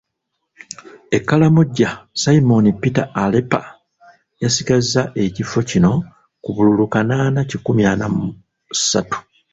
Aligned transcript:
E 1.15 1.17
Karamoja 1.27 1.89
Simon 2.21 2.65
Peter 2.81 3.07
Aleper 3.23 3.65
yasigazza 4.41 5.01
ekifo 5.23 5.59
kino 5.69 5.91
ku 6.43 6.49
bululu 6.55 6.85
kanaana 6.93 7.39
kikumi 7.49 7.83
ana 7.91 8.07
mu 8.15 8.25
ssatu. 8.79 9.17